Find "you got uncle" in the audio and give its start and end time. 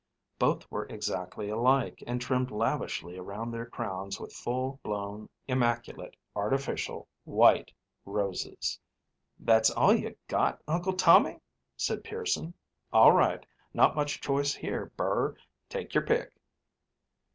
9.93-10.93